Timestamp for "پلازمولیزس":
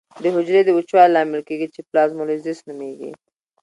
1.89-2.59